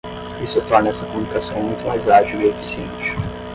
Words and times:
Isso 0.41 0.59
torna 0.67 0.89
essa 0.89 1.05
comunicação 1.05 1.61
muito 1.61 1.85
mais 1.85 2.07
ágil 2.09 2.41
e 2.41 2.47
eficiente. 2.47 3.11